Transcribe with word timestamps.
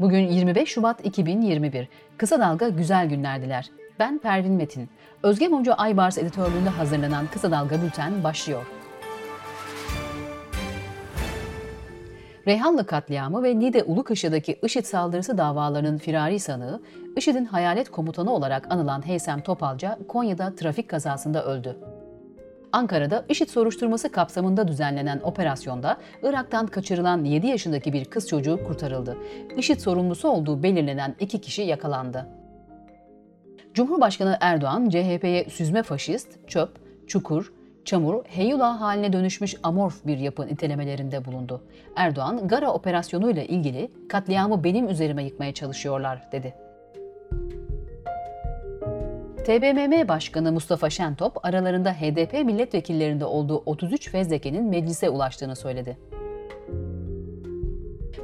Bugün 0.00 0.28
25 0.28 0.68
Şubat 0.68 1.06
2021. 1.06 1.88
Kısa 2.18 2.40
Dalga 2.40 2.68
güzel 2.68 3.08
günlerdiler. 3.08 3.70
Ben 3.98 4.18
Pervin 4.18 4.52
Metin. 4.52 4.88
Özge 5.22 5.48
Mumcu 5.48 5.74
Aybars 5.76 6.18
editörlüğünde 6.18 6.68
hazırlanan 6.68 7.26
Kısa 7.32 7.50
Dalga 7.50 7.82
Bülten 7.82 8.24
başlıyor. 8.24 8.66
Reyhanlı 12.46 12.86
katliamı 12.86 13.42
ve 13.42 13.58
Nide 13.58 13.82
Ulukışı'daki 13.82 14.58
IŞİD 14.62 14.84
saldırısı 14.84 15.38
davalarının 15.38 15.98
firari 15.98 16.40
sanığı, 16.40 16.82
IŞİD'in 17.16 17.44
hayalet 17.44 17.90
komutanı 17.90 18.32
olarak 18.32 18.72
anılan 18.72 19.06
Heysem 19.06 19.40
Topalca, 19.40 19.98
Konya'da 20.08 20.54
trafik 20.54 20.88
kazasında 20.88 21.44
öldü. 21.44 21.76
Ankara'da 22.72 23.24
IŞİD 23.28 23.48
soruşturması 23.48 24.12
kapsamında 24.12 24.68
düzenlenen 24.68 25.20
operasyonda 25.22 25.96
Irak'tan 26.22 26.66
kaçırılan 26.66 27.24
7 27.24 27.46
yaşındaki 27.46 27.92
bir 27.92 28.04
kız 28.04 28.28
çocuğu 28.28 28.60
kurtarıldı. 28.66 29.16
IŞİD 29.56 29.80
sorumlusu 29.80 30.28
olduğu 30.28 30.62
belirlenen 30.62 31.14
iki 31.20 31.40
kişi 31.40 31.62
yakalandı. 31.62 32.26
Cumhurbaşkanı 33.74 34.38
Erdoğan, 34.40 34.88
CHP'ye 34.88 35.44
süzme 35.50 35.82
faşist, 35.82 36.48
çöp, 36.48 36.70
çukur, 37.06 37.52
çamur, 37.84 38.24
heyula 38.24 38.80
haline 38.80 39.12
dönüşmüş 39.12 39.54
amorf 39.62 40.06
bir 40.06 40.18
yapı 40.18 40.46
nitelemelerinde 40.46 41.24
bulundu. 41.24 41.62
Erdoğan, 41.96 42.48
Gara 42.48 42.72
operasyonuyla 42.72 43.42
ilgili 43.42 43.90
katliamı 44.08 44.64
benim 44.64 44.88
üzerime 44.88 45.24
yıkmaya 45.24 45.54
çalışıyorlar 45.54 46.28
dedi. 46.32 46.65
TBMM 49.46 50.08
Başkanı 50.08 50.52
Mustafa 50.52 50.90
Şentop, 50.90 51.46
aralarında 51.46 51.92
HDP 51.92 52.32
milletvekillerinde 52.32 53.24
olduğu 53.24 53.62
33 53.66 54.10
fezlekenin 54.10 54.64
meclise 54.64 55.08
ulaştığını 55.08 55.56
söyledi. 55.56 55.98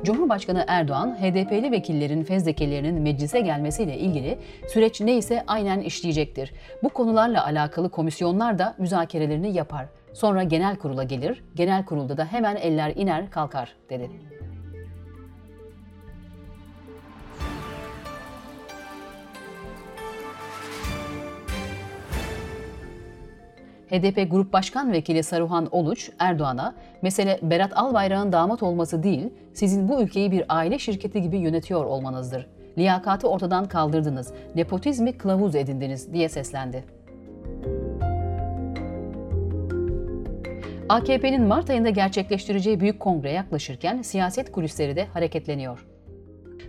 Cumhurbaşkanı 0.05 0.65
Erdoğan, 0.69 1.17
HDP'li 1.21 1.71
vekillerin 1.73 2.25
fezlekelerinin 2.25 3.03
meclise 3.03 3.41
gelmesiyle 3.41 3.99
ilgili 3.99 4.39
süreç 4.69 5.01
neyse 5.01 5.45
aynen 5.47 5.81
işleyecektir. 5.81 6.53
Bu 6.83 6.89
konularla 6.89 7.45
alakalı 7.45 7.91
komisyonlar 7.91 8.59
da 8.59 8.75
müzakerelerini 8.79 9.57
yapar. 9.57 9.87
Sonra 10.13 10.43
genel 10.43 10.77
kurula 10.77 11.03
gelir, 11.03 11.45
genel 11.55 11.85
kurulda 11.85 12.17
da 12.17 12.25
hemen 12.25 12.57
eller 12.57 12.93
iner 12.97 13.31
kalkar, 13.31 13.77
dedi. 13.91 14.11
HDP 23.93 24.31
Grup 24.31 24.53
Başkan 24.53 24.93
Vekili 24.93 25.23
Saruhan 25.23 25.69
Oluç, 25.71 26.11
Erdoğan'a 26.19 26.75
mesele 27.03 27.39
Berat 27.43 27.73
Albayrak'ın 27.77 28.33
damat 28.33 28.63
olması 28.63 29.03
değil, 29.03 29.31
sizin 29.55 29.89
bu 29.89 30.03
ülkeyi 30.03 30.31
bir 30.31 30.45
aile 30.49 30.79
şirketi 30.79 31.23
gibi 31.23 31.39
yönetiyor 31.39 31.85
olmanızdır. 31.85 32.47
Liyakatı 32.79 33.29
ortadan 33.29 33.69
kaldırdınız, 33.69 34.33
nepotizmi 34.55 35.19
kılavuz 35.19 35.55
edindiniz 35.55 36.13
diye 36.13 36.29
seslendi. 36.29 36.85
AKP'nin 40.89 41.43
Mart 41.43 41.71
ayında 41.71 41.91
gerçekleştireceği 41.91 42.81
büyük 42.81 43.01
kongre 43.01 43.31
yaklaşırken 43.31 44.03
siyaset 44.03 44.53
kulisleri 44.53 44.97
de 44.97 45.05
hareketleniyor. 45.05 45.92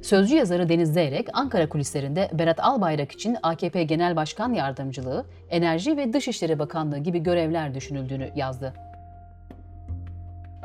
Sözcü 0.04 0.36
yazarı 0.36 0.70
Deniz 0.70 0.94
Zeyrek, 0.94 1.28
Ankara 1.34 1.70
kulislerinde 1.70 2.30
Berat 2.34 2.60
Albayrak 2.60 3.12
için 3.12 3.38
AKP 3.44 3.84
Genel 3.84 4.16
Başkan 4.16 4.54
Yardımcılığı, 4.54 5.26
Enerji 5.50 5.98
ve 5.98 6.14
Dışişleri 6.14 6.60
Bakanlığı 6.60 6.98
gibi 6.98 7.24
görevler 7.24 7.76
düşünüldüğünü 7.76 8.30
yazdı. 8.36 8.74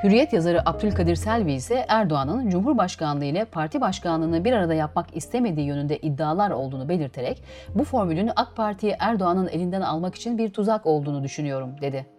Hürriyet 0.05 0.33
yazarı 0.33 0.69
Abdülkadir 0.69 1.17
Selvi 1.17 1.53
ise 1.53 1.85
Erdoğan'ın 1.89 2.51
Cumhurbaşkanlığı 2.51 3.25
ile 3.25 3.45
parti 3.45 3.81
başkanlığını 3.81 4.45
bir 4.45 4.53
arada 4.53 4.75
yapmak 4.75 5.17
istemediği 5.17 5.67
yönünde 5.67 5.99
iddialar 5.99 6.51
olduğunu 6.51 6.89
belirterek 6.89 7.43
bu 7.75 7.85
formülün 7.85 8.31
AK 8.37 8.57
Parti'yi 8.57 8.97
Erdoğan'ın 8.99 9.49
elinden 9.49 9.81
almak 9.81 10.15
için 10.15 10.39
bir 10.39 10.53
tuzak 10.53 10.87
olduğunu 10.87 11.25
düşünüyorum 11.25 11.71
dedi. 11.81 12.18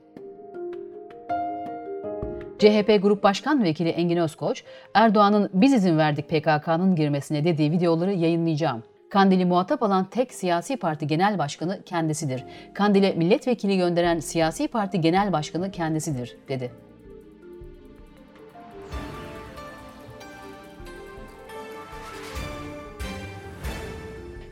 CHP 2.59 3.01
Grup 3.01 3.23
Başkan 3.23 3.63
Vekili 3.63 3.89
Engin 3.89 4.17
Özkoç, 4.17 4.63
Erdoğan'ın 4.93 5.49
biz 5.53 5.73
izin 5.73 5.97
verdik 5.97 6.29
PKK'nın 6.29 6.95
girmesine 6.95 7.43
dediği 7.43 7.71
videoları 7.71 8.13
yayınlayacağım. 8.13 8.83
Kandil'i 9.09 9.45
muhatap 9.45 9.83
alan 9.83 10.05
tek 10.05 10.33
siyasi 10.33 10.77
parti 10.77 11.07
genel 11.07 11.37
başkanı 11.37 11.83
kendisidir. 11.85 12.43
Kandil'e 12.73 13.13
milletvekili 13.13 13.77
gönderen 13.77 14.19
siyasi 14.19 14.67
parti 14.67 15.01
genel 15.01 15.33
başkanı 15.33 15.71
kendisidir, 15.71 16.37
dedi. 16.47 16.71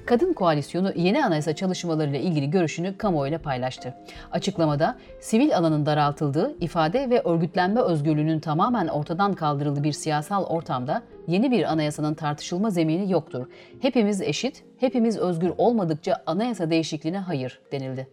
Kadın 0.08 0.34
Koalisyonu 0.34 0.92
yeni 0.96 1.26
anayasa 1.26 1.56
çalışmalarıyla 1.56 2.20
ilgili 2.20 2.50
görüşünü 2.50 2.98
kamuoyuyla 2.98 3.40
paylaştı. 3.40 3.94
Açıklamada 4.32 4.98
sivil 5.20 5.58
alanın 5.58 5.86
daraltıldığı, 5.86 6.56
ifade 6.62 7.10
ve 7.10 7.22
örgütlenme 7.22 7.82
özgürlüğünün 7.82 8.40
tamamen 8.40 8.88
ortadan 8.88 9.34
kaldırıldığı 9.34 9.84
bir 9.84 9.92
siyasal 9.92 10.44
ortamda 10.44 11.02
yeni 11.28 11.52
bir 11.52 11.72
anayasanın 11.72 12.14
tartışılma 12.14 12.70
zemini 12.70 13.12
yoktur. 13.12 13.48
Hepimiz 13.82 14.22
eşit, 14.22 14.64
hepimiz 14.80 15.18
özgür 15.18 15.52
olmadıkça 15.58 16.24
anayasa 16.26 16.70
değişikliğine 16.70 17.20
hayır 17.20 17.60
denildi. 17.72 18.08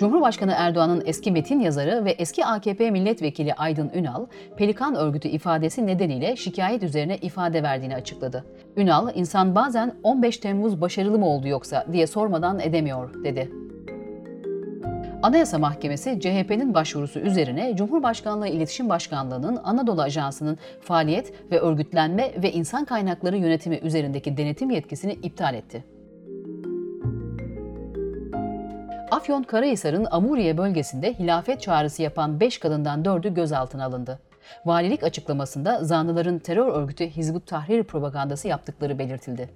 Cumhurbaşkanı 0.00 0.52
Erdoğan'ın 0.56 1.02
eski 1.06 1.30
metin 1.32 1.60
yazarı 1.60 2.04
ve 2.04 2.10
eski 2.10 2.44
AKP 2.44 2.90
milletvekili 2.90 3.54
Aydın 3.54 3.90
Ünal, 3.94 4.26
Pelikan 4.56 4.94
örgütü 4.94 5.28
ifadesi 5.28 5.86
nedeniyle 5.86 6.36
şikayet 6.36 6.82
üzerine 6.82 7.16
ifade 7.16 7.62
verdiğini 7.62 7.94
açıkladı. 7.94 8.44
Ünal, 8.76 9.08
insan 9.14 9.54
bazen 9.54 9.94
15 10.02 10.38
Temmuz 10.38 10.80
başarılı 10.80 11.18
mı 11.18 11.28
oldu 11.28 11.48
yoksa 11.48 11.86
diye 11.92 12.06
sormadan 12.06 12.60
edemiyor, 12.60 13.24
dedi. 13.24 13.50
Anayasa 15.22 15.58
Mahkemesi 15.58 16.20
CHP'nin 16.20 16.74
başvurusu 16.74 17.20
üzerine 17.20 17.76
Cumhurbaşkanlığı 17.76 18.48
İletişim 18.48 18.88
Başkanlığı'nın 18.88 19.60
Anadolu 19.64 20.02
Ajansı'nın 20.02 20.58
faaliyet 20.80 21.32
ve 21.50 21.60
örgütlenme 21.60 22.30
ve 22.42 22.52
insan 22.52 22.84
kaynakları 22.84 23.36
yönetimi 23.36 23.76
üzerindeki 23.82 24.36
denetim 24.36 24.70
yetkisini 24.70 25.12
iptal 25.12 25.54
etti. 25.54 25.99
Afyon 29.20 29.42
Karahisar'ın 29.42 30.06
Amuriye 30.10 30.56
bölgesinde 30.56 31.14
hilafet 31.14 31.60
çağrısı 31.60 32.02
yapan 32.02 32.40
5 32.40 32.58
kadından 32.58 33.02
4'ü 33.02 33.34
gözaltına 33.34 33.84
alındı. 33.84 34.18
Valilik 34.66 35.02
açıklamasında 35.02 35.84
zanlıların 35.84 36.38
terör 36.38 36.66
örgütü 36.66 37.06
Hizbut 37.06 37.46
Tahrir 37.46 37.84
propagandası 37.84 38.48
yaptıkları 38.48 38.98
belirtildi. 38.98 39.48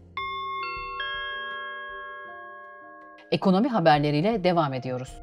Ekonomi 3.33 3.69
haberleriyle 3.69 4.45
devam 4.45 4.75
ediyoruz. 4.75 5.23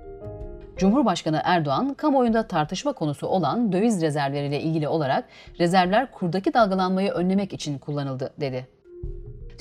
Cumhurbaşkanı 0.77 1.41
Erdoğan, 1.43 1.93
kamuoyunda 1.93 2.47
tartışma 2.47 2.93
konusu 2.93 3.27
olan 3.27 3.71
döviz 3.71 4.01
rezervleriyle 4.01 4.61
ilgili 4.61 4.87
olarak 4.87 5.25
rezervler 5.59 6.11
kurdaki 6.11 6.53
dalgalanmayı 6.53 7.11
önlemek 7.11 7.53
için 7.53 7.77
kullanıldı 7.77 8.33
dedi. 8.39 8.67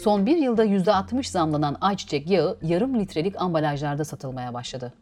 Son 0.01 0.27
bir 0.27 0.37
yılda 0.37 0.65
%60 0.65 1.31
zamlanan 1.31 1.77
ayçiçek 1.81 2.31
yağı 2.31 2.59
yarım 2.63 2.99
litrelik 2.99 3.41
ambalajlarda 3.41 4.05
satılmaya 4.05 4.55
başladı. 4.55 4.93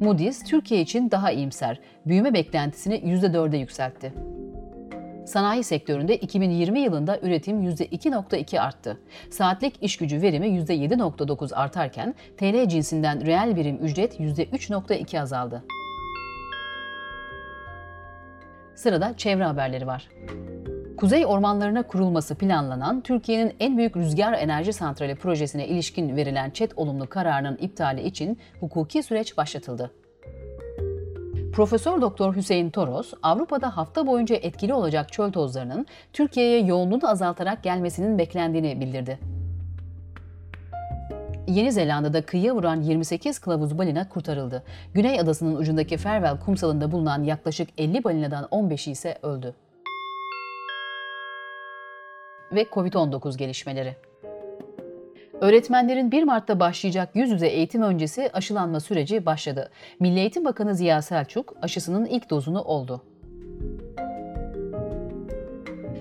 Moody's, 0.00 0.44
Türkiye 0.44 0.80
için 0.80 1.10
daha 1.10 1.30
iyimser, 1.30 1.80
büyüme 2.06 2.34
beklentisini 2.34 2.94
%4'e 2.94 3.58
yükseltti. 3.58 4.14
Sanayi 5.26 5.64
sektöründe 5.64 6.16
2020 6.16 6.80
yılında 6.80 7.20
üretim 7.20 7.62
%2.2 7.62 8.60
arttı. 8.60 9.00
Saatlik 9.30 9.82
iş 9.82 9.96
gücü 9.96 10.22
verimi 10.22 10.46
%7.9 10.46 11.54
artarken 11.54 12.14
TL 12.36 12.68
cinsinden 12.68 13.26
reel 13.26 13.56
birim 13.56 13.76
ücret 13.76 14.20
%3.2 14.20 15.20
azaldı. 15.20 15.64
Sırada 18.74 19.16
çevre 19.16 19.44
haberleri 19.44 19.86
var. 19.86 20.08
Kuzey 21.02 21.26
ormanlarına 21.26 21.82
kurulması 21.82 22.34
planlanan 22.34 23.00
Türkiye'nin 23.00 23.54
en 23.60 23.78
büyük 23.78 23.96
rüzgar 23.96 24.32
enerji 24.32 24.72
santrali 24.72 25.14
projesine 25.14 25.68
ilişkin 25.68 26.16
verilen 26.16 26.50
çet 26.50 26.78
olumlu 26.78 27.08
kararının 27.08 27.56
iptali 27.56 28.02
için 28.02 28.38
hukuki 28.60 29.02
süreç 29.02 29.36
başlatıldı. 29.36 29.90
Profesör 31.52 32.00
Doktor 32.00 32.36
Hüseyin 32.36 32.70
Toros, 32.70 33.12
Avrupa'da 33.22 33.76
hafta 33.76 34.06
boyunca 34.06 34.36
etkili 34.36 34.74
olacak 34.74 35.12
çöl 35.12 35.32
tozlarının 35.32 35.86
Türkiye'ye 36.12 36.60
yoğunluğunu 36.64 37.10
azaltarak 37.10 37.62
gelmesinin 37.62 38.18
beklendiğini 38.18 38.80
bildirdi. 38.80 39.18
Yeni 41.46 41.72
Zelanda'da 41.72 42.22
kıyıya 42.22 42.54
vuran 42.54 42.80
28 42.80 43.38
kılavuz 43.38 43.78
balina 43.78 44.08
kurtarıldı. 44.08 44.62
Güney 44.94 45.20
adasının 45.20 45.56
ucundaki 45.56 45.96
Farewell 45.96 46.40
kumsalında 46.40 46.92
bulunan 46.92 47.22
yaklaşık 47.22 47.68
50 47.78 48.04
balinadan 48.04 48.44
15'i 48.44 48.92
ise 48.92 49.18
öldü 49.22 49.54
ve 52.54 52.62
COVID-19 52.62 53.38
gelişmeleri. 53.38 53.96
Öğretmenlerin 55.40 56.12
1 56.12 56.22
Mart'ta 56.22 56.60
başlayacak 56.60 57.08
yüz 57.14 57.30
yüze 57.30 57.46
eğitim 57.46 57.82
öncesi 57.82 58.30
aşılanma 58.32 58.80
süreci 58.80 59.26
başladı. 59.26 59.70
Milli 60.00 60.20
Eğitim 60.20 60.44
Bakanı 60.44 60.74
Ziya 60.74 61.02
Selçuk 61.02 61.54
aşısının 61.62 62.04
ilk 62.06 62.30
dozunu 62.30 62.62
oldu. 62.62 63.02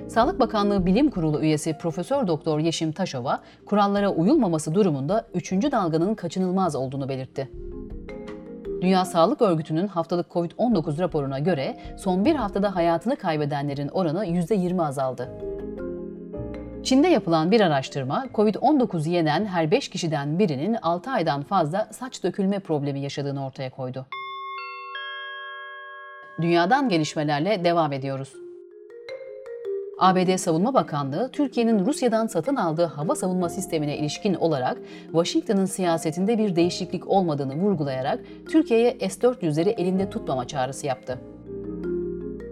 Sağlık 0.08 0.40
Bakanlığı 0.40 0.86
Bilim 0.86 1.10
Kurulu 1.10 1.42
üyesi 1.42 1.78
Profesör 1.78 2.28
Doktor 2.28 2.60
Yeşim 2.60 2.92
Taşova, 2.92 3.40
kurallara 3.66 4.10
uyulmaması 4.10 4.76
durumunda 4.76 5.28
3. 5.34 5.52
dalganın 5.52 6.16
kaçınılmaz 6.16 6.76
olduğunu 6.76 7.10
belirtti. 7.10 7.52
Dünya 8.82 9.06
Sağlık 9.06 9.42
Örgütü'nün 9.42 9.88
haftalık 9.88 10.32
COVID-19 10.32 11.00
raporuna 11.00 11.40
göre 11.40 11.78
son 11.98 12.26
bir 12.26 12.36
haftada 12.36 12.76
hayatını 12.76 13.16
kaybedenlerin 13.16 13.88
oranı 13.88 14.26
%20 14.26 14.86
azaldı. 14.86 15.30
Çin'de 16.84 17.08
yapılan 17.08 17.52
bir 17.52 17.62
araştırma, 17.62 18.26
COVID-19'u 18.34 19.12
yenen 19.12 19.46
her 19.46 19.72
5 19.72 19.90
kişiden 19.90 20.40
birinin 20.40 20.78
6 20.82 21.12
aydan 21.12 21.44
fazla 21.44 21.88
saç 21.92 22.24
dökülme 22.24 22.60
problemi 22.60 23.00
yaşadığını 23.00 23.46
ortaya 23.46 23.70
koydu. 23.70 24.06
Dünyadan 26.42 26.90
gelişmelerle 26.90 27.64
devam 27.64 27.94
ediyoruz. 27.94 28.34
ABD 30.00 30.38
Savunma 30.38 30.74
Bakanlığı, 30.74 31.30
Türkiye'nin 31.32 31.86
Rusya'dan 31.86 32.28
satın 32.28 32.56
aldığı 32.56 32.86
hava 32.86 33.16
savunma 33.16 33.50
sistemine 33.50 33.98
ilişkin 33.98 34.34
olarak 34.34 34.78
Washington'ın 35.06 35.66
siyasetinde 35.66 36.38
bir 36.38 36.56
değişiklik 36.56 37.08
olmadığını 37.08 37.56
vurgulayarak 37.56 38.20
Türkiye'ye 38.50 39.10
S-400'leri 39.10 39.70
elinde 39.70 40.10
tutmama 40.10 40.48
çağrısı 40.48 40.88
yaptı. 40.88 41.20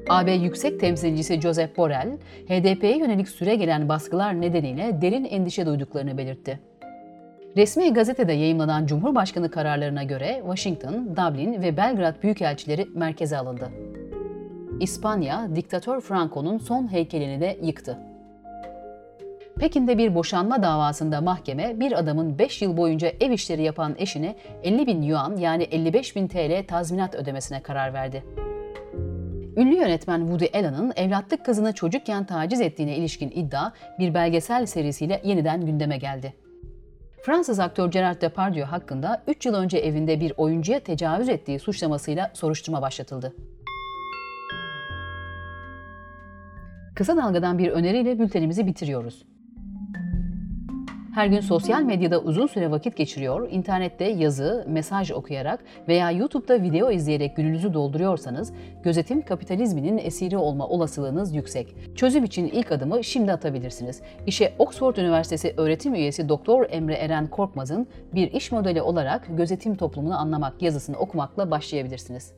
AB 0.10 0.32
Yüksek 0.32 0.80
Temsilcisi 0.80 1.42
Joseph 1.42 1.78
Borrell, 1.78 2.18
HDP'ye 2.48 2.98
yönelik 2.98 3.30
süre 3.30 3.56
gelen 3.56 3.90
baskılar 3.90 4.42
nedeniyle 4.42 5.02
derin 5.02 5.26
endişe 5.26 5.66
duyduklarını 5.66 6.18
belirtti. 6.18 6.60
Resmi 7.58 7.94
gazetede 7.94 8.34
yayımlanan 8.34 8.86
Cumhurbaşkanı 8.86 9.52
kararlarına 9.52 10.04
göre 10.04 10.38
Washington, 10.40 11.16
Dublin 11.16 11.62
ve 11.62 11.78
Belgrad 11.78 12.24
büyükelçileri 12.24 12.86
merkeze 12.96 13.38
alındı. 13.38 13.70
İspanya, 14.80 15.56
diktatör 15.56 16.02
Franco'nun 16.02 16.58
son 16.58 16.92
heykelini 16.92 17.42
de 17.42 17.58
yıktı. 17.62 17.98
Pekin'de 19.60 19.98
bir 19.98 20.16
boşanma 20.16 20.64
davasında 20.64 21.22
mahkeme 21.22 21.80
bir 21.80 22.00
adamın 22.00 22.40
5 22.40 22.62
yıl 22.62 22.78
boyunca 22.78 23.12
ev 23.20 23.32
işleri 23.32 23.64
yapan 23.64 23.96
eşine 23.98 24.36
50 24.64 24.88
bin 24.88 25.02
yuan 25.02 25.36
yani 25.36 25.64
55 25.64 26.16
bin 26.16 26.28
TL 26.28 26.68
tazminat 26.68 27.16
ödemesine 27.16 27.62
karar 27.62 27.94
verdi. 27.94 28.24
Ünlü 29.60 29.76
yönetmen 29.76 30.20
Woody 30.20 30.46
Allen'ın 30.58 30.94
evlatlık 30.96 31.46
kızını 31.46 31.74
çocukken 31.74 32.26
taciz 32.26 32.62
ettiğine 32.62 32.96
ilişkin 32.96 33.30
iddia 33.30 33.72
bir 34.00 34.14
belgesel 34.14 34.66
serisiyle 34.66 35.22
yeniden 35.24 35.66
gündeme 35.66 35.98
geldi. 35.98 36.34
Fransız 37.22 37.60
aktör 37.60 37.92
Gerard 37.92 38.22
Depardieu 38.22 38.66
hakkında 38.66 39.24
3 39.28 39.46
yıl 39.46 39.54
önce 39.54 39.78
evinde 39.78 40.20
bir 40.20 40.34
oyuncuya 40.38 40.80
tecavüz 40.80 41.30
ettiği 41.30 41.60
suçlamasıyla 41.60 42.32
soruşturma 42.34 42.82
başlatıldı. 42.82 43.36
Kısa 46.96 47.18
Dalga'dan 47.18 47.58
bir 47.58 47.70
öneriyle 47.70 48.20
bültenimizi 48.20 48.68
bitiriyoruz. 48.68 49.26
Her 51.20 51.28
gün 51.28 51.40
sosyal 51.40 51.82
medyada 51.82 52.20
uzun 52.20 52.48
süre 52.48 52.72
vakit 52.72 52.98
geçiriyor, 52.98 53.52
internette 53.52 54.06
yazı, 54.06 54.66
mesaj 54.68 55.12
okuyarak 55.12 55.60
veya 55.88 56.12
YouTube'da 56.12 56.62
video 56.62 56.92
izleyerek 56.92 57.36
gününüzü 57.36 57.74
dolduruyorsanız, 57.74 58.54
gözetim 58.84 59.22
kapitalizminin 59.22 59.98
esiri 59.98 60.38
olma 60.38 60.68
olasılığınız 60.68 61.36
yüksek. 61.36 61.76
Çözüm 61.96 62.24
için 62.24 62.46
ilk 62.48 62.72
adımı 62.72 63.04
şimdi 63.04 63.32
atabilirsiniz. 63.32 64.02
İşe 64.28 64.54
Oxford 64.60 64.96
Üniversitesi 64.96 65.54
öğretim 65.58 65.96
üyesi 65.96 66.30
Doktor 66.30 66.66
Emre 66.70 66.94
Eren 66.94 67.28
Korkmaz'ın 67.28 67.88
bir 68.14 68.32
iş 68.32 68.52
modeli 68.52 68.82
olarak 68.82 69.38
gözetim 69.38 69.76
toplumunu 69.76 70.20
anlamak 70.20 70.62
yazısını 70.62 70.98
okumakla 70.98 71.52
başlayabilirsiniz. 71.52 72.34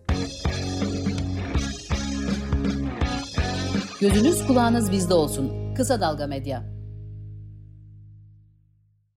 Gözünüz 4.02 4.48
kulağınız 4.48 4.92
bizde 4.92 5.14
olsun. 5.14 5.52
Kısa 5.76 6.02
Dalga 6.02 6.28
Medya. 6.28 6.81